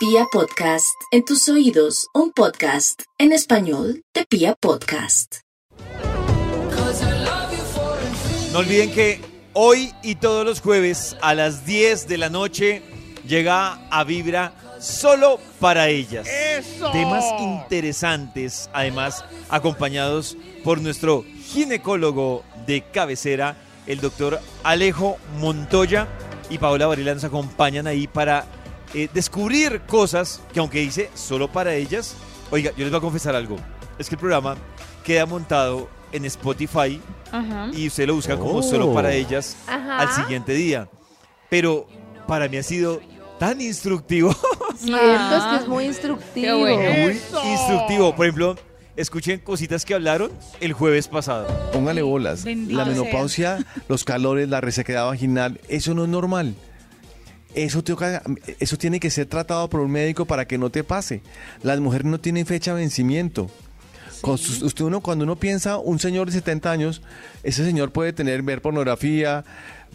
Pia 0.00 0.24
Podcast, 0.32 0.98
en 1.10 1.26
tus 1.26 1.46
oídos, 1.50 2.06
un 2.14 2.32
podcast 2.32 3.02
en 3.18 3.32
español 3.32 4.02
de 4.14 4.24
Pia 4.24 4.54
Podcast. 4.58 5.40
No 8.50 8.60
olviden 8.60 8.92
que 8.92 9.20
hoy 9.52 9.92
y 10.02 10.14
todos 10.14 10.46
los 10.46 10.62
jueves 10.62 11.18
a 11.20 11.34
las 11.34 11.66
10 11.66 12.08
de 12.08 12.16
la 12.16 12.30
noche 12.30 12.82
llega 13.28 13.74
a 13.90 14.04
Vibra 14.04 14.54
solo 14.80 15.38
para 15.60 15.88
ellas. 15.88 16.26
Temas 16.92 17.26
interesantes, 17.38 18.70
además 18.72 19.22
acompañados 19.50 20.38
por 20.64 20.80
nuestro 20.80 21.26
ginecólogo 21.44 22.42
de 22.66 22.80
cabecera, 22.90 23.58
el 23.86 24.00
doctor 24.00 24.40
Alejo 24.62 25.18
Montoya 25.38 26.08
y 26.48 26.56
Paola 26.56 26.86
Varela 26.86 27.12
nos 27.12 27.24
acompañan 27.24 27.86
ahí 27.86 28.06
para 28.06 28.46
eh, 28.94 29.08
descubrir 29.12 29.82
cosas 29.86 30.40
que 30.52 30.60
aunque 30.60 30.80
dice 30.80 31.10
solo 31.14 31.48
para 31.50 31.74
ellas, 31.74 32.14
oiga, 32.50 32.70
yo 32.76 32.78
les 32.84 32.90
voy 32.90 32.98
a 32.98 33.00
confesar 33.00 33.34
algo, 33.34 33.56
es 33.98 34.08
que 34.08 34.14
el 34.14 34.18
programa 34.20 34.56
queda 35.04 35.26
montado 35.26 35.88
en 36.12 36.24
Spotify 36.24 37.00
Ajá. 37.30 37.68
y 37.72 37.86
usted 37.86 38.06
lo 38.06 38.14
busca 38.14 38.36
como 38.36 38.58
Oh. 38.58 38.62
solo 38.62 38.92
para 38.92 39.12
ellas 39.12 39.56
Ajá. 39.66 39.98
al 40.00 40.12
siguiente 40.12 40.52
día. 40.54 40.88
Pero 41.48 41.86
para 42.26 42.48
mí 42.48 42.56
ha 42.56 42.62
sido 42.62 43.00
tan 43.38 43.60
instructivo, 43.60 44.34
Cierto, 44.76 45.36
es 45.36 45.44
que 45.44 45.56
es 45.56 45.68
muy 45.68 45.84
instructivo. 45.84 46.46
Qué 46.46 46.52
bueno. 46.52 46.92
muy 47.42 47.50
instructivo. 47.52 48.14
Por 48.14 48.26
ejemplo, 48.26 48.56
escuchen 48.96 49.40
cositas 49.40 49.84
que 49.84 49.94
hablaron 49.94 50.30
el 50.60 50.72
jueves 50.72 51.08
pasado. 51.08 51.46
Póngale 51.72 52.02
bolas. 52.02 52.44
Bendito 52.44 52.76
la 52.78 52.84
sea. 52.84 52.92
menopausia, 52.94 53.58
los 53.88 54.04
calores, 54.04 54.48
la 54.48 54.60
resequedad 54.60 55.06
vaginal, 55.06 55.60
eso 55.68 55.94
no 55.94 56.04
es 56.04 56.08
normal. 56.08 56.54
Eso, 57.54 57.82
tiene 57.82 59.00
que 59.00 59.10
ser 59.10 59.26
tratado 59.26 59.68
por 59.68 59.80
un 59.80 59.90
médico 59.90 60.24
para 60.24 60.46
que 60.46 60.58
no 60.58 60.70
te 60.70 60.84
pase. 60.84 61.22
Las 61.62 61.80
mujeres 61.80 62.06
no 62.06 62.20
tienen 62.20 62.46
fecha 62.46 62.74
de 62.74 62.80
vencimiento. 62.80 63.50
Usted 64.22 64.84
uno, 64.84 65.00
cuando 65.00 65.24
uno 65.24 65.36
piensa 65.36 65.78
un 65.78 65.98
señor 65.98 66.26
de 66.26 66.32
70 66.32 66.70
años, 66.70 67.02
ese 67.42 67.64
señor 67.64 67.90
puede 67.90 68.12
tener 68.12 68.42
ver 68.42 68.60
pornografía, 68.60 69.44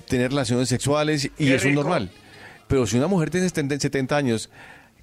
tener 0.08 0.31
relaciones 0.31 0.67
sexuales 0.67 1.30
y 1.38 1.52
eso 1.52 1.67
es 1.67 1.75
normal. 1.75 2.12
Pero 2.67 2.88
si 2.88 2.97
una 2.97 3.08
mujer 3.08 3.30
tiene 3.30 3.47
70, 3.47 3.80
70 3.80 4.17
años 4.17 4.50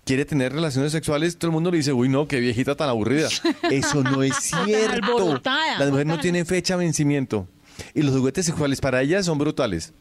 quiere 0.05 0.25
tener 0.25 0.53
relaciones 0.53 0.93
sexuales, 0.93 1.39
todo 1.39 1.51
el 1.51 1.53
mundo 1.53 1.71
le 1.71 1.79
dice, 1.79 1.93
uy, 1.93 2.09
no, 2.09 2.27
qué 2.27 2.41
viejita 2.41 2.75
tan 2.75 2.89
aburrida. 2.89 3.29
Eso 3.71 4.03
no 4.03 4.23
es 4.23 4.35
cierto. 4.37 5.41
Las 5.45 5.89
mujeres 5.89 6.07
no 6.07 6.21
tienen 6.21 6.47
fecha 6.47 6.77
de 6.77 6.85
vencimiento. 6.85 7.47
Y 7.95 8.03
los 8.03 8.15
juguetes 8.17 8.47
sexuales 8.47 8.81
para 8.81 9.01
ellas 9.01 9.27
son 9.27 9.39
brutales. 9.39 9.93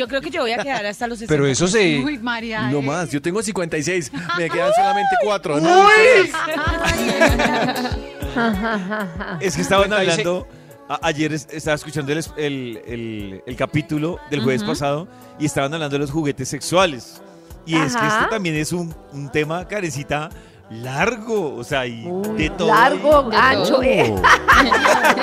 Yo 0.00 0.08
creo 0.08 0.22
que 0.22 0.30
yo 0.30 0.40
voy 0.40 0.52
a 0.52 0.62
quedar 0.62 0.86
hasta 0.86 1.06
los 1.06 1.18
60. 1.18 1.30
Pero 1.30 1.46
eso 1.46 1.68
se... 1.68 1.98
Uy, 2.02 2.16
María. 2.18 2.70
No 2.70 2.78
eh. 2.78 2.82
más, 2.82 3.10
yo 3.10 3.20
tengo 3.20 3.42
56, 3.42 4.10
me 4.38 4.48
quedan 4.48 4.72
solamente 4.72 5.14
cuatro. 5.22 5.60
No, 5.60 5.82
ustedes. 5.86 6.32
Es 9.40 9.56
que 9.56 9.60
estaban 9.62 9.90
56. 9.90 10.10
hablando, 10.10 10.48
a- 10.88 11.00
ayer 11.02 11.34
es- 11.34 11.48
estaba 11.50 11.74
escuchando 11.74 12.12
el, 12.12 12.18
es- 12.18 12.32
el- 12.38 12.80
el- 12.86 13.42
el 13.44 13.56
capítulo 13.56 14.18
del 14.30 14.42
jueves 14.42 14.64
pasado 14.64 15.06
y 15.38 15.44
estaban 15.44 15.74
hablando 15.74 15.96
de 15.96 15.98
los 15.98 16.10
juguetes 16.10 16.48
sexuales. 16.48 17.20
Y 17.66 17.76
es 17.76 17.92
que 17.94 17.98
Ajá. 17.98 18.20
este 18.20 18.30
también 18.30 18.56
es 18.56 18.72
un, 18.72 18.94
un 19.12 19.30
tema, 19.30 19.68
carecita, 19.68 20.30
largo. 20.70 21.56
O 21.56 21.64
sea, 21.64 21.84
y 21.86 22.08
de 22.38 22.48
todo. 22.56 22.68
Largo, 22.68 23.28
ancho. 23.34 23.82
eh. 23.82 24.14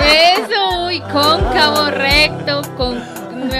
Eso, 0.00 0.86
uy, 0.86 1.00
cóncavo, 1.00 1.90
recto, 1.90 2.62
con... 2.76 3.02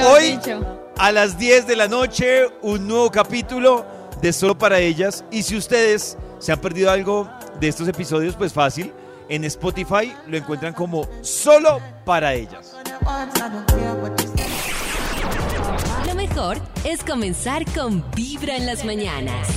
Hoy, 0.07 0.37
dicho. 0.37 0.78
A 0.99 1.13
las 1.13 1.39
10 1.39 1.67
de 1.67 1.77
la 1.77 1.87
noche, 1.87 2.47
un 2.61 2.89
nuevo 2.89 3.11
capítulo 3.11 3.87
de 4.21 4.33
Solo 4.33 4.59
para 4.59 4.81
Ellas. 4.81 5.25
Y 5.31 5.45
si 5.45 5.57
ustedes 5.57 6.19
se 6.39 6.53
han 6.53 6.61
perdido 6.61 6.91
algo 6.91 7.31
de 7.61 7.69
estos 7.69 7.87
episodios, 7.89 8.35
pues 8.35 8.53
fácil. 8.53 8.93
En 9.29 9.45
Spotify 9.45 10.13
lo 10.27 10.37
encuentran 10.37 10.73
como 10.73 11.09
Solo 11.23 11.81
para 12.05 12.35
Ellas. 12.35 12.75
Lo 16.07 16.15
mejor 16.15 16.59
es 16.85 17.05
comenzar 17.05 17.65
con 17.73 18.05
Vibra 18.13 18.57
en 18.57 18.67
las 18.67 18.85
mañanas. 18.85 19.49